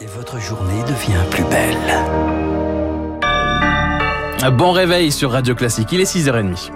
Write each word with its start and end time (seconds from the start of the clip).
Et 0.00 0.06
votre 0.06 0.40
journée 0.40 0.82
devient 0.88 1.22
plus 1.30 1.44
belle. 1.44 1.76
Bon 4.56 4.72
réveil 4.72 5.12
sur 5.12 5.30
Radio 5.30 5.54
Classique, 5.54 5.92
il 5.92 6.00
est 6.00 6.12
6h30. 6.12 6.70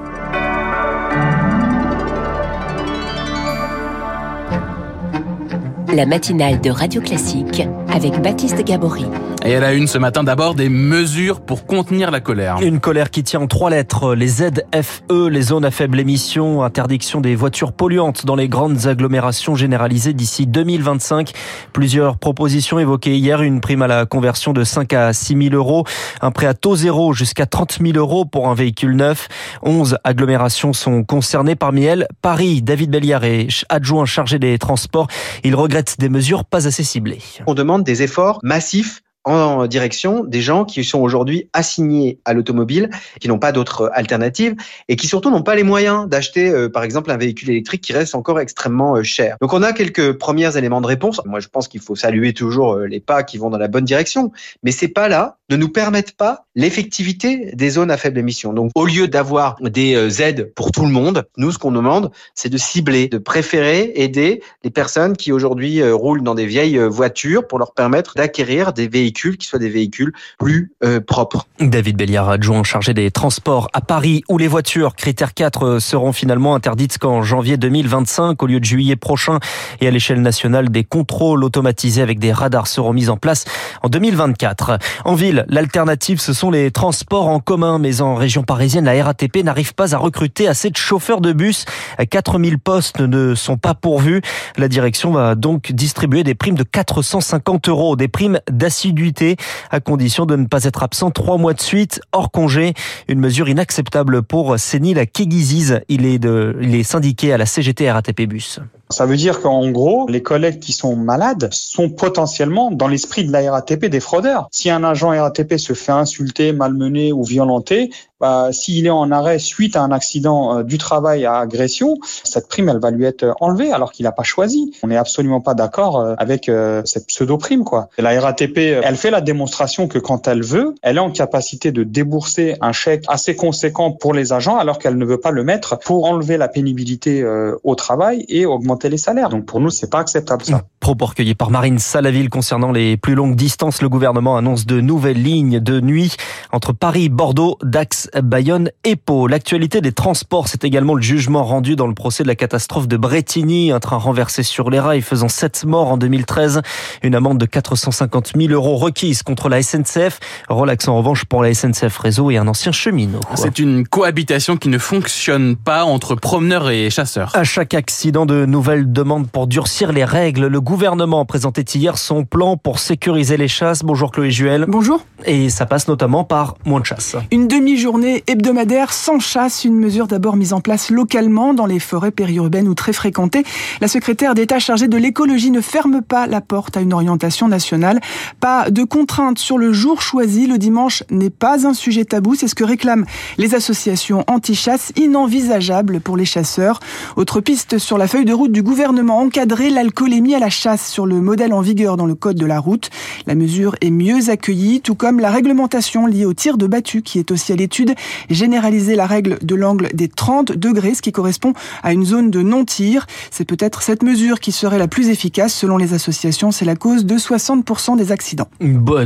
La 5.95 6.07
matinale 6.07 6.61
de 6.61 6.71
Radio 6.71 7.01
Classique 7.01 7.67
avec 7.93 8.21
Baptiste 8.23 8.63
Gabory. 8.63 9.07
Et 9.49 9.53
elle 9.53 9.65
a 9.65 9.73
une 9.73 9.87
ce 9.87 9.97
matin 9.97 10.25
d'abord 10.25 10.55
des 10.55 10.69
mesures 10.69 11.41
pour 11.41 11.65
contenir 11.65 12.11
la 12.11 12.21
colère. 12.21 12.59
Une 12.61 12.81
colère 12.81 13.11
qui 13.11 13.25
tient 13.25 13.41
en 13.41 13.47
trois 13.47 13.71
lettres. 13.71 14.15
Les 14.15 14.29
ZFE, 14.29 15.29
les 15.31 15.41
zones 15.41 15.65
à 15.65 15.71
faible 15.71 15.99
émission, 15.99 16.63
interdiction 16.63 17.23
des 17.23 17.35
voitures 17.35 17.73
polluantes 17.73 18.27
dans 18.27 18.37
les 18.37 18.47
grandes 18.51 18.87
agglomérations 18.87 19.55
généralisées 19.55 20.13
d'ici 20.13 20.47
2025. 20.47 21.33
Plusieurs 21.73 22.19
propositions 22.19 22.79
évoquées 22.79 23.17
hier. 23.17 23.41
Une 23.41 23.63
prime 23.63 23.81
à 23.81 23.87
la 23.87 24.05
conversion 24.05 24.53
de 24.53 24.65
5 24.65 24.93
à 24.93 25.15
6 25.15 25.45
000 25.45 25.55
euros. 25.55 25.85
Un 26.21 26.31
prêt 26.31 26.47
à 26.47 26.53
taux 26.53 26.77
zéro 26.77 27.15
jusqu'à 27.15 27.47
30 27.47 27.79
000 27.81 27.97
euros 27.97 28.27
pour 28.27 28.49
un 28.49 28.55
véhicule 28.55 28.97
neuf. 28.97 29.29
11 29.63 29.97
agglomérations 30.05 30.75
sont 30.75 31.05
concernées. 31.05 31.57
Parmi 31.57 31.85
elles, 31.85 32.07
Paris. 32.21 32.61
David 32.61 32.91
Belliard 32.91 33.25
est 33.25 33.49
adjoint 33.71 34.05
chargé 34.05 34.39
des 34.39 34.59
transports. 34.59 35.07
Il 35.43 35.55
regrette 35.55 35.99
des 35.99 36.11
mesures 36.11 36.45
pas 36.45 36.67
assez 36.67 36.85
ciblées. 36.85 37.23
On 37.47 37.55
demande 37.55 37.83
des 37.83 38.03
efforts 38.03 38.41
massifs 38.43 39.01
en 39.29 39.67
direction 39.67 40.25
des 40.25 40.41
gens 40.41 40.65
qui 40.65 40.83
sont 40.85 41.01
aujourd'hui 41.01 41.51
assignés 41.53 42.19
à 42.25 42.33
l'automobile, 42.33 42.89
qui 43.21 43.29
n'ont 43.29 43.39
pas 43.39 43.53
d'autre 43.53 43.91
alternative 43.93 44.55
et 44.89 44.97
qui 44.97 45.07
surtout 45.07 45.31
n'ont 45.31 45.43
pas 45.43 45.55
les 45.55 45.63
moyens 45.63 46.09
d'acheter, 46.09 46.49
euh, 46.49 46.71
par 46.71 46.83
exemple, 46.83 47.11
un 47.11 47.19
véhicule 47.19 47.51
électrique 47.51 47.83
qui 47.83 47.93
reste 47.93 48.15
encore 48.15 48.41
extrêmement 48.41 48.97
euh, 48.97 49.03
cher. 49.03 49.37
Donc 49.43 49.53
on 49.53 49.63
a 49.63 49.75
quelques 49.75 50.13
premiers 50.13 50.57
éléments 50.57 50.81
de 50.81 50.87
réponse. 50.87 51.21
Moi, 51.27 51.41
je 51.41 51.49
pense 51.49 51.69
qu'il 51.69 51.81
faut 51.81 51.95
saluer 51.95 52.33
toujours 52.33 52.75
euh, 52.75 52.87
les 52.87 53.01
pas 53.01 53.23
qui 53.23 53.37
vont 53.37 53.51
dans 53.51 53.59
la 53.59 53.69
bonne 53.69 53.85
direction, 53.85 54.33
mais 54.63 54.73
ces 54.73 54.89
pas-là 54.89 55.37
ne 55.51 55.57
nous 55.57 55.69
permettent 55.69 56.17
pas 56.17 56.47
l'effectivité 56.59 57.53
des 57.55 57.71
zones 57.71 57.91
à 57.91 57.97
faible 57.97 58.19
émission. 58.19 58.53
Donc 58.53 58.73
au 58.75 58.85
lieu 58.85 59.07
d'avoir 59.07 59.57
des 59.61 60.21
aides 60.21 60.53
pour 60.55 60.73
tout 60.73 60.83
le 60.83 60.91
monde, 60.91 61.25
nous, 61.37 61.53
ce 61.53 61.59
qu'on 61.59 61.73
demande, 61.73 62.11
c'est 62.35 62.49
de 62.49 62.59
cibler, 62.59 63.09
de 63.09 63.19
préférer 63.19 63.93
aider 63.95 64.43
les 64.65 64.71
personnes 64.71 65.17
qui 65.17 65.33
aujourd'hui 65.33 65.83
roulent 65.91 66.23
dans 66.23 66.35
des 66.35 66.47
vieilles 66.47 66.79
voitures 66.79 67.47
pour 67.47 67.59
leur 67.59 67.73
permettre 67.73 68.15
d'acquérir 68.17 68.73
des 68.73 68.89
véhicules 68.89 69.39
qui 69.39 69.47
soient 69.47 69.59
des 69.59 69.69
véhicules 69.69 70.13
plus 70.39 70.73
euh, 70.85 71.01
propres. 71.01 71.48
David 71.61 71.97
Belliard, 71.97 72.29
adjoint 72.29 72.63
chargé 72.63 72.95
des 72.95 73.11
transports 73.11 73.69
à 73.73 73.81
Paris, 73.81 74.23
où 74.29 74.39
les 74.39 74.47
voitures 74.47 74.95
critères 74.95 75.35
4 75.35 75.67
euh, 75.67 75.81
seront 75.81 76.13
finalement 76.13 76.55
interdites 76.55 76.99
qu'en 76.99 77.23
janvier 77.23 77.57
2025 77.57 78.41
au 78.41 78.47
lieu 78.47 78.61
de 78.61 78.65
juillet 78.65 78.95
prochain. 78.95 79.41
Et 79.81 79.89
à 79.89 79.91
l'échelle 79.91 80.23
nationale, 80.23 80.69
des 80.69 80.85
contrôles 80.85 81.43
automatisés 81.43 82.01
avec 82.01 82.21
des 82.21 82.33
radars 82.33 82.69
seront 82.69 82.93
mis 82.93 83.09
en 83.09 83.17
place 83.17 83.45
en 83.83 83.89
2024. 83.89 84.79
En 85.05 85.15
ville, 85.17 85.47
l'alternative, 85.49 86.21
ce 86.21 86.33
sont 86.33 86.53
les 86.53 86.71
transports 86.71 87.27
en 87.27 87.41
commun. 87.41 87.81
Mais 87.81 88.03
en 88.03 88.15
région 88.15 88.45
parisienne, 88.45 88.85
la 88.85 89.03
RATP 89.03 89.43
n'arrive 89.43 89.75
pas 89.75 89.97
à 89.97 89.99
recruter 89.99 90.47
assez 90.47 90.71
de 90.71 90.77
chauffeurs 90.77 91.21
de 91.21 91.33
bus. 91.33 91.65
4000 92.09 92.61
postes 92.61 93.01
ne 93.01 93.35
sont 93.35 93.57
pas 93.57 93.75
pourvus. 93.75 94.23
La 94.59 94.69
direction 94.69 95.11
va 95.11 95.35
donc 95.35 95.73
distribuer 95.73 96.23
des 96.23 96.37
primes 96.37 96.57
de 96.57 96.63
450 96.63 97.69
euros, 97.69 97.97
des 97.97 98.09
primes 98.09 98.39
d'assiduité 98.49 99.37
à 99.73 99.81
condition 99.81 100.25
de 100.25 100.37
ne 100.37 100.47
pas 100.47 100.63
être 100.63 100.85
absent 100.85 101.11
trois 101.11 101.37
mois 101.37 101.48
de 101.53 101.61
suite 101.61 102.01
hors 102.13 102.31
congé. 102.31 102.75
Une 103.09 103.21
mesure 103.21 103.49
inacceptable 103.49 104.23
pour 104.23 104.59
Sénil 104.59 105.05
Kegiziz. 105.07 105.81
Il 105.89 106.07
est, 106.07 106.19
de, 106.19 106.57
il 106.61 106.75
est 106.75 106.83
syndiqué 106.83 107.33
à 107.33 107.39
la 107.39 107.47
CGT 107.47 107.91
RATP 107.91 108.23
Bus. 108.23 108.61
Ça 108.91 109.05
veut 109.05 109.17
dire 109.17 109.41
qu'en 109.43 109.71
gros, 109.71 110.07
les 110.09 110.23
collègues 110.23 110.61
qui 110.61 110.73
sont 110.73 110.97
malades 110.97 111.49
sont 111.53 111.91
potentiellement 111.91 112.71
dans 112.71 112.89
l'esprit 112.89 113.25
de 113.25 113.33
la 113.33 113.51
RATP 113.51 113.87
des 113.87 114.01
fraudeurs. 114.01 114.49
Si 114.51 114.71
un 114.71 114.83
agent 114.83 115.09
RATP 115.09 115.59
se 115.59 115.75
fait 115.75 115.93
insulter, 115.93 116.53
malmener 116.53 117.13
ou 117.13 117.23
violenter, 117.23 117.91
bah, 118.21 118.49
s'il 118.51 118.87
est 118.87 118.91
en 118.91 119.13
arrêt 119.13 119.39
suite 119.39 119.77
à 119.77 119.83
un 119.83 119.93
accident 119.93 120.59
euh, 120.59 120.63
du 120.65 120.79
travail 120.79 121.25
à 121.25 121.37
agression, 121.37 121.99
cette 122.25 122.49
prime, 122.49 122.69
elle 122.69 122.81
va 122.81 122.91
lui 122.91 123.05
être 123.05 123.35
enlevée 123.41 123.71
alors 123.73 123.93
qu'il 123.93 124.05
n'a 124.05 124.13
pas 124.13 124.25
choisi. 124.25 124.75
On 124.83 124.89
n'est 124.89 124.97
absolument 124.97 125.41
pas 125.41 125.55
d'accord 125.55 126.01
euh, 126.01 126.15
avec 126.19 126.49
euh, 126.49 126.83
cette 126.85 127.07
pseudo-prime. 127.07 127.65
quoi. 127.65 127.89
la 127.99 128.19
RATP, 128.21 128.59
elle 128.59 128.97
fait 128.97 129.11
la 129.11 129.21
démonstration 129.21 129.87
que 129.87 129.99
quand 129.99 130.27
elle 130.27 130.43
veut, 130.43 130.75
elle 130.83 130.97
est 130.97 131.01
en 131.01 131.11
capacité 131.11 131.38
de 131.39 131.83
débourser 131.83 132.57
un 132.61 132.73
chèque 132.73 133.05
assez 133.09 133.37
conséquent 133.37 133.93
pour 133.93 134.15
les 134.15 134.33
agents 134.33 134.57
alors 134.59 134.79
qu'elle 134.79 134.99
ne 134.99 135.05
veut 135.05 135.21
pas 135.21 135.31
le 135.31 135.45
mettre 135.45 135.79
pour 135.79 136.05
enlever 136.05 136.37
la 136.37 136.49
pénibilité 136.49 137.25
au 137.65 137.75
travail 137.75 138.25
et 138.29 138.47
augmenter 138.47 138.89
les 138.89 138.99
salaires. 138.99 139.29
Donc 139.29 139.47
pour 139.47 139.61
nous, 139.61 139.71
c'est 139.71 139.91
pas 139.91 140.01
acceptable 140.01 140.45
ça. 140.45 140.63
Propos 140.81 141.07
recueillis 141.07 141.35
par 141.35 141.51
Marine 141.51 141.79
Salaville 141.79 142.31
concernant 142.31 142.73
les 142.73 142.97
plus 142.97 143.15
longues 143.15 143.35
distances. 143.35 143.83
Le 143.83 143.89
gouvernement 143.89 144.37
annonce 144.37 144.67
de 144.67 144.81
nouvelles 144.81 145.23
lignes 145.23 145.61
de 145.61 145.81
nuit 145.81 146.17
entre 146.53 146.73
Paris, 146.73 147.09
Bordeaux, 147.09 147.59
Dax, 147.63 148.09
Bayonne 148.23 148.71
et 148.85 148.97
Pau. 148.97 149.27
L'actualité 149.27 149.81
des 149.81 149.93
transports, 149.93 150.49
c'est 150.49 150.65
également 150.65 150.95
le 150.95 151.03
jugement 151.03 151.45
rendu 151.45 151.77
dans 151.77 151.87
le 151.87 151.95
procès 151.95 152.23
de 152.23 152.29
la 152.29 152.35
catastrophe 152.35 152.89
de 152.89 152.97
Bretigny, 152.97 153.71
un 153.71 153.81
train 153.81 153.97
renversé 153.97 154.43
sur 154.43 154.71
les 154.71 154.81
rails 154.81 155.03
faisant 155.03 155.29
7 155.29 155.65
morts 155.65 155.89
en 155.89 155.97
2013. 155.97 156.63
Une 157.03 157.15
amende 157.15 157.39
de 157.39 157.47
450 157.47 158.33
000 158.37 158.53
euros 158.53 158.77
requise 158.77 159.23
contre 159.23 159.49
la 159.49 159.63
SNCF. 159.63 160.21
Relax 160.49 160.89
en 160.89 160.97
revanche 160.97 161.25
pour 161.29 161.43
la 161.43 161.53
SNCF 161.53 161.97
Réseau 161.99 162.31
et 162.31 162.37
un 162.37 162.49
ancien 162.49 162.73
cheminot. 162.73 163.21
C'est 163.35 163.59
une 163.59 163.87
cohabitation 163.87 164.57
qui 164.57 164.69
ne 164.69 164.79
fonctionne 164.79 165.57
pas 165.57 165.85
entre 165.85 166.15
promeneurs 166.15 166.71
et 166.71 166.91
chasseurs. 166.91 167.31
À 167.35 167.45
chaque 167.45 167.75
accident 167.75 168.27
de 168.27 168.47
nouvelles 168.47 168.93
demande 168.93 169.29
pour 169.29 169.47
durcir 169.47 169.93
les 169.93 170.05
règles. 170.05 170.47
Le 170.47 170.61
gouvernement 170.61 171.25
présentait 171.25 171.63
hier 171.63 171.99
son 171.99 172.25
plan 172.25 172.57
pour 172.57 172.79
sécuriser 172.79 173.37
les 173.37 173.49
chasses. 173.49 173.83
Bonjour 173.83 174.11
Chloé 174.11 174.31
Juel. 174.31 174.65
Bonjour. 174.69 175.05
Et 175.25 175.51
ça 175.51 175.67
passe 175.67 175.89
notamment 175.89 176.25
par 176.25 176.55
moins 176.65 176.81
de 176.81 176.87
chasse. 176.87 177.17
Une 177.31 177.49
demi-journée 177.49 178.25
hebdomadaire 178.27 178.93
sans 178.93 179.19
chasse, 179.19 179.65
une 179.65 179.77
mesure 179.77 180.07
d'abord 180.07 180.37
mise 180.37 180.53
en 180.53 180.61
place 180.61 180.91
localement 180.91 181.55
dans 181.55 181.67
les 181.67 181.79
forêts 181.79 182.11
périurbaines 182.11 182.69
ou 182.69 182.75
très 182.75 182.93
fréquentées. 182.93 183.45
La 183.81 183.89
secrétaire 183.89 184.35
d'État 184.35 184.59
chargée 184.59 184.89
de 184.89 184.97
l'écologie 184.97 185.51
ne 185.51 185.61
ferme 185.61 186.03
pas 186.03 186.27
la 186.27 186.41
porte 186.41 186.77
à 186.77 186.81
une 186.81 186.93
orientation 186.93 187.49
nationale. 187.49 188.01
Pas 188.41 188.71
de 188.71 188.85
contraintes 188.85 189.39
sur 189.39 189.59
le 189.59 189.73
jour 189.73 190.03
choisi. 190.03 190.47
Le 190.47 190.59
dimanche 190.59 191.03
n'est 191.19 191.31
pas 191.31 191.67
un 191.67 191.75
sujet 191.75 192.05
tabou. 192.05 192.35
C'est 192.35 192.49
ce 192.49 192.55
que 192.55 192.65
réclament 192.65 193.05
les 193.37 193.55
associations 193.55 194.25
anti-chasse, 194.27 194.93
inenvisageable 194.97 196.01
pour 196.01 196.17
les 196.17 196.25
chasseurs. 196.25 196.81
Autre 197.17 197.41
piste 197.41 197.79
sur 197.79 197.99
la 197.99 198.07
feuille 198.07 198.25
de 198.25 198.33
route 198.33 198.53
du 198.53 198.63
gouvernement 198.63 199.19
encadrer 199.19 199.71
l'alcoolémie 199.71 200.35
à 200.35 200.39
la 200.39 200.51
chasse 200.51 200.89
sur 200.91 201.07
le 201.07 201.21
modèle 201.21 201.53
en 201.53 201.61
vigueur 201.61 201.97
dans 201.97 202.07
le 202.07 202.15
code 202.15 202.37
de 202.37 202.47
la 202.47 202.61
route. 202.61 202.91
La 203.27 203.35
mesure 203.35 203.75
est 203.81 203.91
mieux 203.91 204.31
accueillie, 204.31 204.81
tout 204.81 204.95
comme 204.95 205.21
la 205.21 205.31
réglementation 205.31 206.07
liée 206.07 206.25
au 206.25 206.35
tir 206.35 206.57
de 206.57 206.67
battu 206.67 207.03
qui 207.03 207.19
est 207.19 207.31
aussi 207.31 207.53
à 207.53 207.57
l'étude. 207.57 207.95
Généraliser 208.31 208.95
la 208.95 209.07
règle 209.07 209.39
de 209.43 209.55
l'angle 209.55 209.89
des 209.95 210.09
30 210.09 210.53
degrés, 210.53 210.95
ce 210.95 211.03
qui 211.03 211.13
correspond 211.13 211.53
à 211.83 211.93
une 211.93 212.05
zone 212.05 212.31
de 212.31 212.43
non-tir. 212.43 213.07
C'est 213.31 213.45
peut-être 213.45 213.83
cette 213.83 214.03
mesure 214.03 214.41
qui 214.41 214.53
serait 214.53 214.79
la 214.79 214.89
plus 214.89 215.09
efficace. 215.09 215.55
Selon 215.55 215.77
les 215.77 215.95
associations, 215.95 216.51
c'est 216.51 216.65
la 216.65 216.77
cause 216.77 217.05
de 217.05 217.17
60% 217.17 217.97
des 217.97 218.13
accidents. 218.13 218.49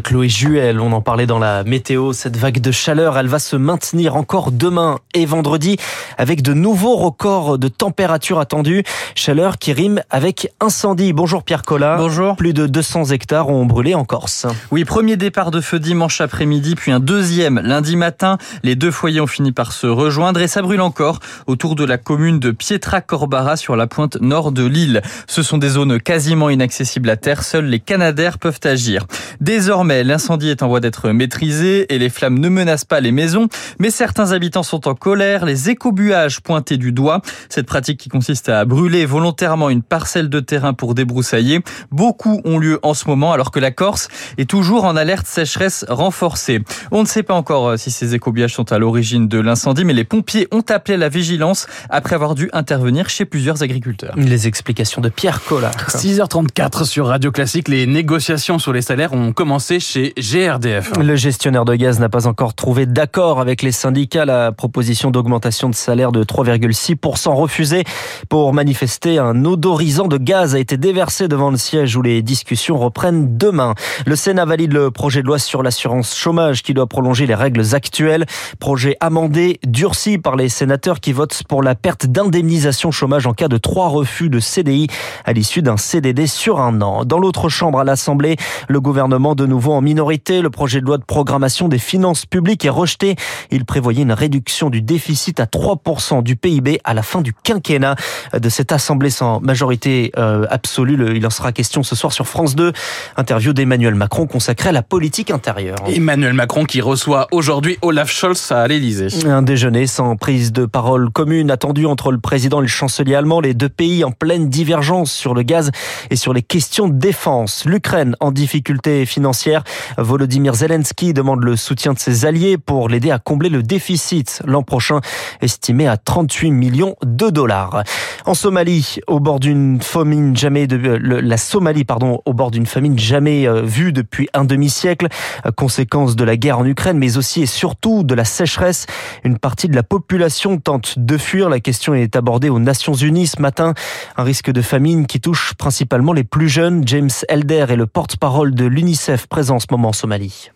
Chloé 0.05 0.29
Juel, 0.29 0.81
on 0.81 0.93
en 0.93 1.01
parlait 1.01 1.27
dans 1.27 1.39
la 1.39 1.65
météo. 1.65 2.02
Cette 2.11 2.37
vague 2.37 2.61
de 2.61 2.73
chaleur, 2.73 3.17
elle 3.17 3.29
va 3.29 3.39
se 3.39 3.55
maintenir 3.55 4.17
encore 4.17 4.51
demain 4.51 4.99
et 5.15 5.25
vendredi 5.25 5.77
avec 6.19 6.43
de 6.43 6.53
nouveaux 6.53 6.97
records 6.97 7.59
de 7.59 7.69
température 7.69 8.41
attendus. 8.41 8.83
Chaleur 9.15 9.59
qui 9.59 9.73
rime 9.73 10.03
avec 10.11 10.53
incendie. 10.61 11.13
Bonjour 11.13 11.45
Pierre 11.45 11.63
Collat. 11.63 11.97
Bonjour. 11.99 12.35
Plus 12.35 12.53
de 12.53 12.67
200 12.67 13.07
hectares 13.07 13.49
ont 13.51 13.65
brûlé 13.67 13.95
en 13.95 14.05
Corse. 14.05 14.47
Oui, 14.73 14.85
premier 14.85 15.17
départ 15.17 15.53
de 15.53 15.61
feu 15.61 15.79
dimanche 15.79 16.21
après-midi, 16.21 16.75
puis 16.75 16.91
un 16.91 16.99
deuxième 16.99 17.61
lundi 17.61 17.95
matin. 17.95 18.39
Les 18.65 18.75
deux 18.75 18.91
foyers 18.91 19.21
ont 19.21 19.29
fini 19.29 19.53
par 19.53 19.73
se 19.73 19.87
rejoindre 19.87 20.41
et 20.41 20.49
ça 20.49 20.61
brûle 20.63 20.81
encore 20.81 21.21
autour 21.47 21.77
de 21.77 21.85
la 21.85 21.99
commune 21.99 22.41
de 22.41 22.51
Pietra 22.51 23.01
Corbara 23.01 23.57
sur 23.57 23.77
la 23.77 23.87
pointe 23.87 24.21
nord 24.21 24.51
de 24.51 24.65
l'île. 24.65 25.03
Ce 25.29 25.43
sont 25.43 25.59
des 25.59 25.69
zones 25.69 26.01
quasiment 26.01 26.51
inaccessibles 26.51 27.11
à 27.11 27.17
terre. 27.17 27.45
Seuls 27.45 27.67
les 27.67 27.81
Canadaires 27.81 28.39
peuvent 28.39 28.61
agir. 28.65 29.07
Désormais, 29.41 30.05
l'incendie 30.05 30.49
est 30.49 30.63
en 30.63 30.69
voie 30.69 30.81
d'être 30.81 31.11
maîtrisé 31.11 31.92
et 31.93 31.99
les 31.99 32.09
flammes 32.09 32.39
ne 32.39 32.49
menacent 32.49 32.85
pas 32.85 33.01
les 33.01 33.13
maisons, 33.13 33.49
mais 33.79 33.91
certains 33.91 34.33
habitants 34.33 34.63
sont 34.63 34.89
en 34.89 34.95
colère. 34.95 35.45
Les 35.45 35.71
écobuages 35.71 36.41
pointés 36.41 36.77
du 36.77 36.93
doigt. 36.93 37.21
Cette 37.49 37.67
pratique 37.67 37.99
qui 37.99 38.09
consiste 38.09 38.49
à 38.49 38.65
brûler 38.65 39.07
volontairement 39.07 39.71
une 39.71 39.83
parcelle 39.83 40.29
de 40.29 40.41
terrain 40.41 40.75
pour 40.75 40.95
débroussailler. 40.95 41.61
Beaucoup 41.91 42.41
ont 42.45 42.59
lieu 42.59 42.79
en 42.83 42.95
ce 42.95 43.09
moment 43.09 43.33
alors 43.33 43.51
que 43.51 43.61
la 43.61 43.71
Corse 43.71 44.09
est 44.39 44.49
toujours 44.49 44.85
en 44.85 44.97
alerte 44.97 45.27
sécheresse 45.27 45.85
renforcée. 45.89 46.61
On 46.91 47.03
ne 47.03 47.07
sait 47.07 47.23
pas 47.23 47.35
encore 47.35 47.69
euh, 47.69 47.77
si 47.77 47.91
ces 47.91 48.15
écobiages 48.15 48.55
sont 48.55 48.73
à 48.73 48.79
l'origine 48.79 49.29
de 49.29 49.39
l'incendie, 49.39 49.85
mais 49.85 49.93
les 49.93 50.05
pompiers 50.05 50.49
ont 50.51 50.65
appelé 50.69 50.95
à 50.95 50.99
la 50.99 51.09
vigilance 51.09 51.67
après 51.91 52.15
avoir 52.15 52.35
dû 52.35 52.49
intervenir 52.53 53.09
chez 53.09 53.25
plusieurs 53.25 53.63
agriculteurs. 53.63 54.15
Les 54.17 54.47
explications 54.47 55.01
de 55.01 55.09
Pierre 55.09 55.43
Collard. 55.43 55.73
6h34 55.89 56.85
sur 56.85 57.07
Radio 57.07 57.31
Classique, 57.31 57.69
les 57.69 57.87
négociations 57.87 58.59
sur 58.59 58.73
les 58.73 58.83
salaires 58.83 59.13
ont 59.13 59.33
commencé 59.33 59.81
chez 59.81 60.13
GRDF. 60.19 60.93
Le 60.99 61.17
gestionnaire 61.17 61.65
de 61.65 61.72
gaz 61.77 62.01
n'a 62.01 62.09
pas 62.09 62.27
encore 62.27 62.55
trouvé 62.55 62.87
d'accord 62.87 63.41
avec 63.41 63.63
les 63.63 63.73
syndicats. 63.73 64.25
La 64.25 64.53
proposition 64.53 65.11
d'augmentation 65.11 65.69
de 65.69 65.75
salaire 65.75 66.13
de 66.13 66.25
3,6% 66.25 67.31
refusée 67.35 67.85
pour 68.29 68.53
manifester 68.53 69.19
un 69.19 69.45
odorisant 69.45 70.09
de 70.09 70.19
gaz 70.19 70.55
a 70.55 70.59
été 70.59 70.77
déversé 70.77 71.29
devant 71.29 71.51
le 71.51 71.57
siège 71.57 71.97
où 71.97 72.03
les 72.03 72.23
discussions 72.23 72.79
reprennent 72.79 73.37
demain. 73.37 73.75
Le 74.07 74.17
Sénat 74.17 74.45
valide 74.45 74.73
le 74.73 74.91
projet 74.91 75.23
de 75.23 75.27
loi 75.27 75.39
sur 75.39 75.63
l'assurance 75.63 76.17
chômage 76.17 76.63
qui 76.63 76.75
doit 76.75 76.87
prolonger 76.87 77.27
les 77.27 77.35
règles 77.35 77.75
actuelles. 77.75 78.27
Projet 78.59 78.97
amendé, 79.01 79.61
durci 79.67 80.19
par 80.19 80.37
les 80.37 80.49
sénateurs 80.49 81.01
qui 81.01 81.13
votent 81.13 81.43
pour 81.49 81.63
la 81.63 81.75
perte 81.75 82.07
d'indemnisation 82.07 82.91
chômage 82.91 83.27
en 83.27 83.35
cas 83.35 83.49
de 83.49 83.57
trois 83.57 83.89
refus 83.89 84.31
de 84.31 84.41
CDI 84.41 84.87
à 85.25 85.33
l'issue 85.33 85.63
d'un 85.63 85.77
CDD 85.77 86.27
sur 86.27 86.61
un 86.61 86.81
an. 86.81 87.05
Dans 87.05 87.19
l'autre 87.19 87.49
chambre 87.49 87.81
à 87.81 87.85
l'Assemblée, 87.85 88.37
le 88.69 88.81
gouvernement 88.81 89.35
de 89.35 89.47
nouveau 89.47 89.73
en 89.73 89.81
minorité. 89.81 90.41
Le 90.41 90.51
projet 90.51 90.81
de 90.81 90.87
loi 90.87 90.99
de 90.99 91.05
programmation 91.05 91.62
des 91.69 91.79
finances 91.79 92.27
publiques 92.27 92.65
est 92.65 92.71
rejeté. 92.71 93.17
Il 93.51 93.65
prévoyait 93.65 94.03
une 94.03 94.13
réduction 94.13 94.71
du 94.71 94.83
déficit 94.83 95.41
à 95.41 95.45
3% 95.45 96.23
du 96.23 96.37
PIB 96.37 96.81
à 96.85 96.95
la 96.95 97.03
fin 97.03 97.21
du 97.21 97.33
quinquennat 97.33 97.97
de 98.33 98.49
cette 98.49 98.73
Assemblée 98.73 99.11
sans 99.11 99.41
majorité 99.41 100.13
euh, 100.17 100.47
absolue. 100.51 101.17
Il 101.17 101.27
en 101.27 101.31
sera 101.31 101.53
question 101.53 101.83
ce 101.83 101.95
soir 101.95 102.13
sur 102.13 102.27
France 102.27 102.55
2. 102.55 102.73
Interview 103.17 103.53
d'Emmanuel 103.53 103.95
Macron 103.95 104.27
consacrée 104.27 104.71
à 104.71 104.73
la 104.73 104.83
politique 104.83 105.31
intérieure. 105.31 105.77
Emmanuel 105.87 106.33
Macron 106.33 106.65
qui 106.65 106.81
reçoit 106.81 107.27
aujourd'hui 107.33 107.79
Olaf 107.83 108.11
Scholz 108.11 108.53
à 108.53 108.67
l'Elysée. 108.67 109.27
Un 109.27 109.43
déjeuner 109.43 109.87
sans 109.87 110.17
prise 110.17 110.53
de 110.53 110.67
parole 110.67 111.11
commune 111.11 111.51
attendu 111.51 111.87
entre 111.87 112.13
le 112.13 112.19
président 112.19 112.59
et 112.61 112.63
le 112.63 112.69
chancelier 112.69 113.15
allemand, 113.15 113.41
les 113.41 113.55
deux 113.55 113.69
pays 113.69 114.05
en 114.05 114.11
pleine 114.11 114.49
divergence 114.49 115.13
sur 115.13 115.35
le 115.35 115.43
gaz 115.43 115.71
et 116.11 116.17
sur 116.17 116.33
les 116.33 116.43
questions 116.43 116.89
de 116.89 116.99
défense. 116.99 117.65
L'Ukraine 117.65 118.17
en 118.21 118.33
difficulté 118.33 119.07
financière. 119.07 119.65
Volodymyr 119.99 120.55
Zelensky 120.55 121.13
demande 121.13 121.45
le 121.45 121.52
soutien 121.57 121.93
de 121.93 121.99
ses 121.99 122.25
alliés 122.25 122.59
pour 122.59 122.89
l'aider 122.89 123.11
à 123.11 123.19
combler 123.19 123.49
le 123.49 123.63
déficit 123.63 124.43
l'an 124.45 124.63
prochain, 124.63 125.01
estimé 125.41 125.87
à 125.87 125.97
38 125.97 126.51
millions 126.51 126.97
de 127.05 127.31
dollars. 127.31 127.85
En 128.25 128.35
Somalie, 128.35 128.99
au 129.07 129.21
bord 129.21 129.41
d'une 129.41 129.81
famine 129.81 130.37
jamais 130.37 130.67
de 130.67 130.77
la 130.77 131.37
Somalie, 131.37 131.85
pardon, 131.85 132.21
au 132.25 132.33
bord 132.33 132.51
d'une 132.51 132.67
famine 132.67 132.99
jamais 132.99 133.47
euh, 133.49 133.63
vue 133.63 133.93
depuis 133.93 134.29
un 134.35 134.45
demi-siècle, 134.45 135.09
conséquence 135.57 136.17
de 136.17 136.25
la 136.25 136.37
guerre 136.37 136.59
en 136.59 136.67
Ukraine, 136.67 136.99
mais 136.99 137.17
aussi 137.17 137.43
et 137.43 137.47
surtout 137.47 138.05
de 138.05 138.15
la 138.15 138.25
sécheresse. 138.25 138.87
Une 139.25 139.39
partie 139.39 139.69
de 139.69 139.75
la 139.75 139.83
population 139.83 140.59
tente 140.59 140.99
de 140.99 141.17
fuir. 141.17 141.49
La 141.49 141.61
question 141.61 141.95
est 141.95 142.17
abordée 142.17 142.49
aux 142.49 142.59
Nations 142.59 142.95
Unies 142.95 143.27
ce 143.27 143.41
matin. 143.41 143.75
Un 144.17 144.23
risque 144.23 144.51
de 144.51 144.63
famine 144.63 145.07
qui 145.07 145.21
touche 145.21 145.55
principalement 145.55 146.13
les 146.13 146.25
plus 146.25 146.49
jeunes. 146.49 146.87
James 146.87 147.11
Elder 147.29 147.67
est 147.69 147.77
le 147.77 147.87
porte-parole 147.87 148.55
de 148.55 148.65
l'UNICEF 148.65 149.27
présent 149.27 149.57
en 149.57 149.61
ce 149.61 149.67
moment 149.71 149.89
en 149.89 149.93
Somalie. 149.93 150.51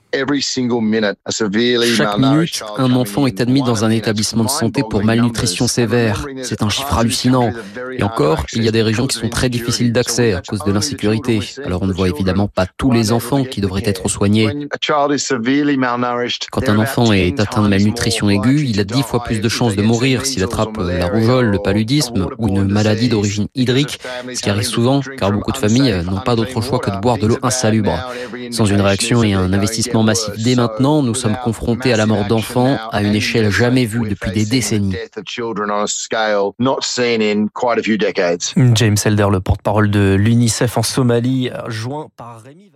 Chaque 1.96 2.18
minute, 2.18 2.62
un 2.78 2.92
enfant 2.92 3.26
est 3.26 3.40
admis 3.40 3.62
dans 3.62 3.84
un 3.84 3.90
établissement 3.90 4.44
de 4.44 4.50
santé 4.50 4.82
pour 4.88 5.04
malnutrition 5.04 5.66
sévère. 5.66 6.26
C'est 6.42 6.62
un 6.62 6.68
chiffre 6.68 6.96
hallucinant. 6.96 7.52
Et 7.98 8.02
encore, 8.02 8.44
il 8.52 8.64
y 8.64 8.68
a 8.68 8.70
des 8.70 8.82
régions 8.82 9.06
qui 9.06 9.16
sont 9.16 9.28
très 9.28 9.48
difficiles 9.48 9.92
d'accès 9.92 10.34
à 10.34 10.42
cause 10.42 10.62
de 10.64 10.72
l'insécurité. 10.72 11.40
Alors 11.64 11.82
on 11.82 11.86
ne 11.86 11.92
voit 11.92 12.08
évidemment 12.08 12.48
pas 12.48 12.66
tous 12.66 12.90
les 12.90 13.12
enfants 13.12 13.44
qui 13.44 13.60
devraient 13.60 13.82
être 13.84 14.08
soignés. 14.08 14.68
Quand 16.50 16.68
un 16.68 16.78
enfant 16.78 17.12
est 17.12 17.40
atteint 17.40 17.62
de 17.62 17.68
malnutrition 17.68 18.30
aiguë, 18.30 18.66
il 18.68 18.80
a 18.80 18.84
dix 18.84 19.02
fois 19.02 19.22
plus 19.22 19.40
de 19.40 19.48
chances 19.48 19.76
de 19.76 19.82
mourir 19.82 20.26
s'il 20.26 20.42
attrape 20.42 20.76
la 20.78 21.06
rougeole, 21.06 21.46
le 21.46 21.58
paludisme 21.58 22.28
ou 22.38 22.48
une 22.48 22.64
maladie 22.64 23.08
d'origine 23.08 23.46
hydrique, 23.54 23.98
ce 24.34 24.40
qui 24.40 24.50
arrive 24.50 24.64
souvent 24.64 25.00
car 25.18 25.32
beaucoup 25.32 25.52
de 25.52 25.58
familles 25.58 26.02
n'ont 26.04 26.20
pas 26.20 26.36
d'autre 26.36 26.60
choix 26.60 26.78
que 26.78 26.90
de 26.90 26.98
boire 26.98 27.18
de 27.18 27.26
l'eau 27.26 27.38
insalubre. 27.42 28.12
Sans 28.50 28.66
une 28.66 28.80
réaction 28.80 29.22
et 29.22 29.32
un 29.34 29.52
investissement 29.52 30.02
massif 30.06 30.34
dès 30.42 30.54
maintenant, 30.54 31.02
nous 31.02 31.14
sommes 31.14 31.36
confrontés 31.44 31.92
à 31.92 31.96
la 31.96 32.06
mort 32.06 32.24
d'enfants 32.24 32.78
à 32.90 33.02
une 33.02 33.14
échelle 33.14 33.50
jamais 33.50 33.84
vue 33.84 34.08
depuis 34.08 34.30
des 34.30 34.46
décennies. 34.46 34.96
James 38.74 38.96
Elder, 39.04 39.28
le 39.30 39.40
porte-parole 39.40 39.90
de 39.90 40.14
l'UNICEF 40.14 40.78
en 40.78 40.82
Somalie, 40.82 41.50
joint 41.68 42.08
par 42.16 42.40
Rémi 42.42 42.70